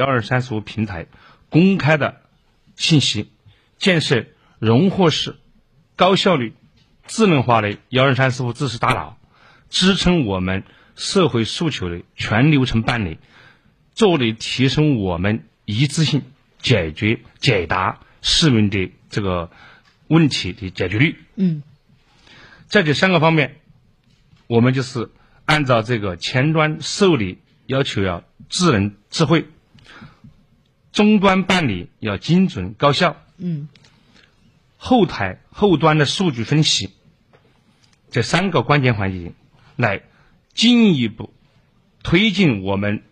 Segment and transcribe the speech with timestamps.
[0.00, 1.08] 幺二三四五平台
[1.50, 2.22] 公开的
[2.74, 3.30] 信息，
[3.76, 4.24] 建设
[4.58, 5.36] 融合式、
[5.94, 6.54] 高效率、
[7.06, 9.18] 智能化的幺二三四五知识大脑，
[9.68, 10.64] 支撑我们
[10.96, 13.18] 社会诉求的全流程办理，
[13.94, 16.22] 着力提升我们一次性
[16.62, 19.50] 解决解答市民的这个
[20.08, 21.18] 问题的解决率。
[21.36, 21.62] 嗯，
[22.68, 23.56] 在这三个方面，
[24.46, 25.10] 我们就是
[25.44, 27.36] 按照这个前端受理
[27.66, 29.44] 要求要智能智慧，
[30.92, 33.68] 终端办理要精准高效，嗯，
[34.76, 36.90] 后台后端的数据分析
[38.10, 39.32] 这三个关键环节，
[39.76, 40.02] 来
[40.52, 41.32] 进一步
[42.02, 43.02] 推进我们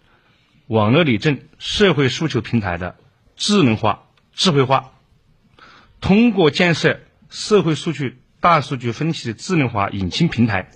[0.66, 2.96] 网络理政社会诉求平台的
[3.36, 4.92] 智能化、智慧化。
[6.00, 7.00] 通过建设
[7.30, 10.70] 社会数据大数据分析的智能化引擎平台，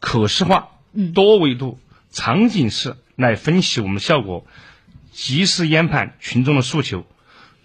[0.00, 0.78] 可视化、
[1.14, 1.78] 多维度、
[2.10, 4.46] 场景式来分析我们效果，
[5.12, 7.04] 及时研判群众的诉求，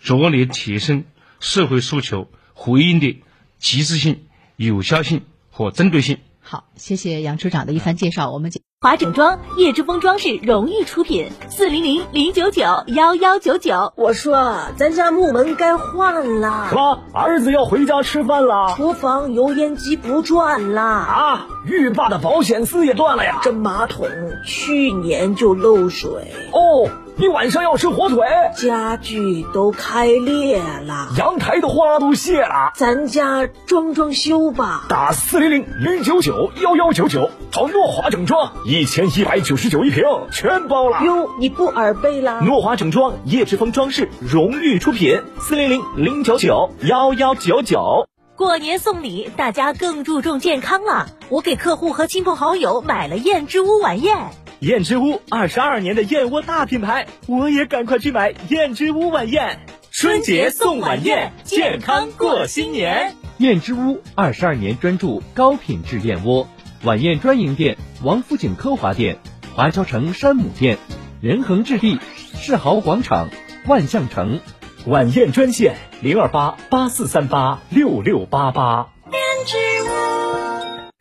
[0.04, 1.06] 着力提升
[1.40, 3.24] 社会诉求回应的
[3.58, 6.20] 及时性、有效性和针对性。
[6.42, 8.52] 好，谢谢杨处长的一番介绍，我们。
[8.80, 13.92] 华整装叶之峰装饰荣誉出品，四零零零九九幺幺九九。
[13.98, 16.68] 我说，咱家木门该换了。
[16.70, 17.04] 什么？
[17.12, 18.76] 儿子要回家吃饭了？
[18.76, 21.48] 厨房油烟机不转了啊！
[21.66, 23.40] 浴霸的保险丝也断了呀！
[23.42, 24.08] 这马桶
[24.46, 26.32] 去年就漏水。
[26.52, 26.88] 哦。
[27.20, 34.86] 你晚上要吃火腿，家具都开裂了，阳台的花都谢了，咱家装装修吧。
[34.88, 41.04] 打四零零零九九幺幺九九，找诺华整装，一千一百九十九一平，全包了。
[41.04, 42.40] 哟，你不耳背了？
[42.42, 48.08] 诺华整装，叶之峰装饰荣誉出品，四零零零九九幺幺九九。
[48.36, 51.08] 过年送礼，大家更注重健康了。
[51.30, 54.30] 我给客户和亲朋好友买了燕之屋晚宴。
[54.60, 59.60] 燕之屋二十二年的燕窝大品牌，我也赶快去买燕之屋晚宴。
[59.92, 63.16] 春节送晚宴，健康过新年。
[63.38, 66.48] 燕之屋二十二年专注高品质燕窝，
[66.84, 69.20] 晚宴专营店：王府井科华店、
[69.56, 70.80] 华侨城山姆店、
[71.22, 73.30] 仁恒置地、世豪广场、
[73.68, 74.40] 万象城。
[74.88, 78.90] 晚宴专线：零二八八四三八六六八八。
[79.12, 80.27] 燕之屋。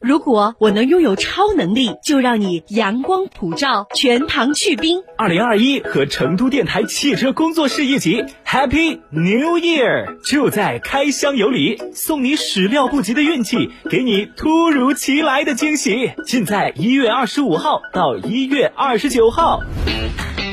[0.03, 5.03] 如果我能拥有超能力，就让你阳光普照，全堂去冰。
[5.17, 10.19] 二零二一和成都电台汽车工作室一起，Happy New Year！
[10.23, 19.63] 就在开箱有礼，送你始料不及的运气，给你突如其来的惊喜，尽在一月二十五号到一月二十九号。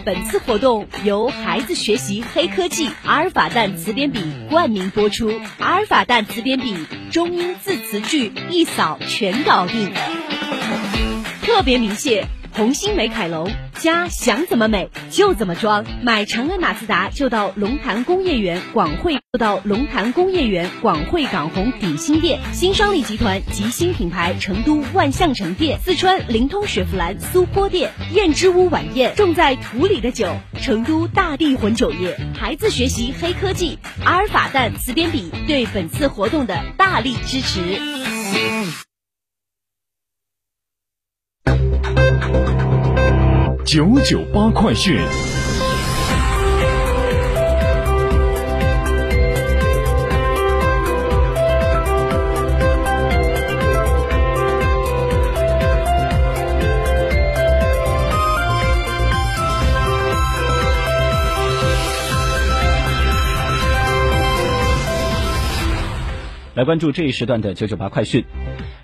[0.06, 4.20] 本次活动由孩子学习黑科技阿尔法蛋词典笔
[4.50, 5.32] 冠名播出。
[5.60, 6.76] 阿尔法蛋词典笔
[7.12, 9.94] 中英字词句一扫全搞定，
[11.42, 12.26] 特别鸣谢。
[12.52, 13.50] 红星美凯龙，
[13.84, 15.84] 家想怎么美就怎么装。
[16.04, 22.40] 买长安马自达就到龙潭工业园广汇，就到龙潭工业园广汇港宏鼎新店。
[22.54, 27.92] 新商利集团及新品牌成都万象城店，四川灵通雪佛兰苏坡店。
[28.14, 32.18] 燕之屋晚宴，种在土里的酒，成都大地混酒业。
[32.40, 37.60] 孩子学习黑科技，阿尔法蛋词典笔对本次活动的大力支持。
[43.66, 45.00] 九九八快讯。
[66.56, 68.24] 来关注这一时段的九九八快讯。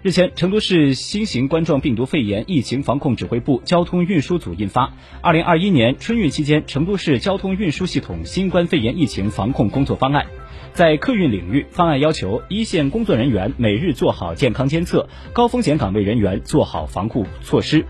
[0.02, 4.88] 日前，成都市新型冠状病毒肺炎疫情防控指挥部交通运输组印发
[5.20, 10.26] 《二零二一年春运期间成都市交通运输系统新冠肺炎疫情防控工作方案》。
[10.72, 17.86] 在客运领域，方案要求一线工作人员每日做好健康监测，高风险岗位人员做好防护措施，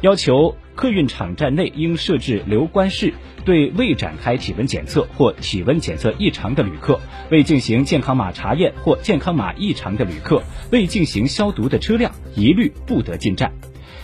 [0.00, 3.14] 要求客运场站内应设置留观室。
[3.44, 13.50] 对未展开体温检测或体温检测异常的旅客，未进行健康码查验或健康码异常的旅客，未进行消毒的车辆，一律不得进站。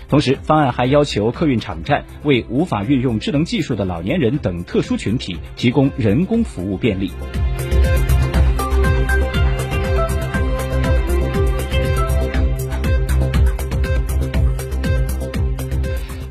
[0.08, 7.12] 同时，方案还要求客运场站为无法运用智能技术的老年人等特殊群体提供人工服务便利。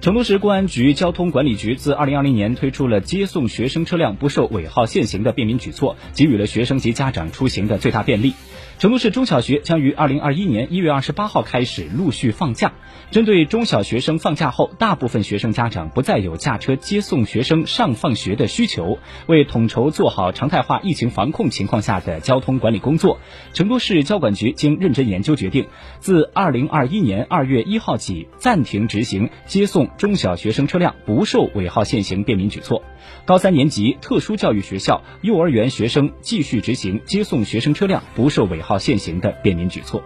[0.07, 8.33] 成都市公安局交通管理局自二零二零年推出了接送学生车辆不受尾号限行的便民举措，给予了学生及家长出行的最大便利。
[8.80, 12.74] 成都市中小学将于二零二一年一月二十八号开始陆续放假。
[13.10, 23.20] 针对中小学生放假后，大部分学生家长不再有驾车接送学生上放学的需求，为统筹做好常态化疫情防控情况下的交通管理工作，
[23.54, 25.68] 成都市交管局经认真研究决定，
[26.00, 32.84] 自二零二一年二月一号起暂停执行接送中小学生车辆不受尾号限行便民举措。
[33.26, 40.04] 高三年级特殊教育学校、幼儿园学生继续执行接送学生车辆不受尾号限行的便民举措。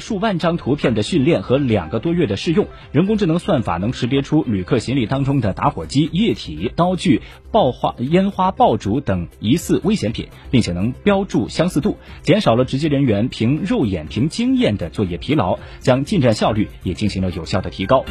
[0.00, 18.04] 数万张图片的训练和两个多月的试用，人工智能算法能识别出旅客行李当中的打火机、液体、刀具、爆花、烟花爆竹等疑似危险品，并且能标注相似度，减少了直接人员凭肉眼、凭经验的作业疲劳，将进站效率也进行了有效的提高。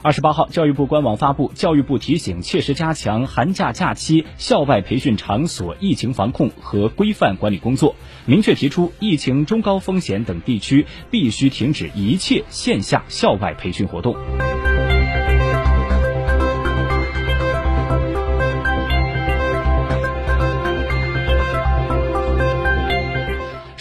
[0.00, 14.14] 二十八号，教育部官网发布，教育部提醒切实加强寒假假期校外培训场所疫情防控和规范管理工作，明确提出疫情中高风险等地区必须停止一切线下校外培训活动。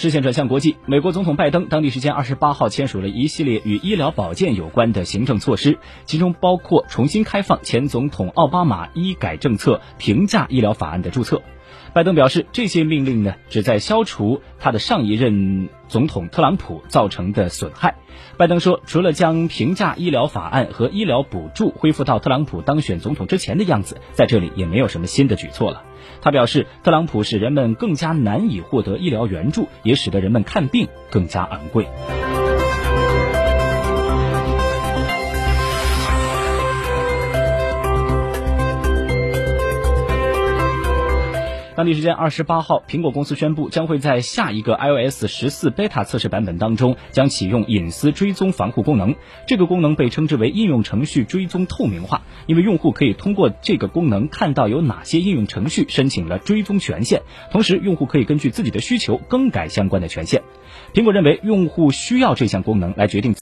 [0.07, 11.41] 视线转向国际，美国总统拜登当地时间二十八号签署了一系列与医疗保健有关的行政措施，其中包括重新开放前总统奥巴马医改政策评价医疗法案的注册。
[11.93, 17.95] 拜登表示，这些命令呢，旨在消除他的上一任总统特朗普造成的损害。
[18.37, 25.83] 拜登说，除了将平价医疗法案和医疗补助恢复到特朗普当选总统之前的样子，在这里也没有什么新的举措了。
[26.21, 31.87] 他表示，特朗普使人们更加难以获得医疗援助，也使得人们看病更加昂贵。
[41.77, 49.13] 当地时间二十八号，苹果公司宣布将会在下一个 iOS 十四 beta 测试版本当中将启用隐私追踪防护功能。
[49.45, 57.21] 这个功能被称之为应用程序追踪透明化，因为用户可以通过这个功能看到有哪些应用程序申请了追踪权限，
[57.51, 60.41] 同时用户可以根据自己的需求更改相关的权限。
[60.95, 63.35] 苹果认为用户需要这项功能来决定。